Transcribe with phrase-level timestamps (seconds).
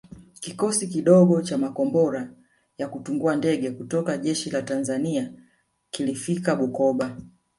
[0.39, 2.33] Kikosi kidogo cha makombora
[2.77, 5.33] ya kutungua ndege kutoka jeshi la Tanzania
[5.89, 7.17] kilifika Bukoba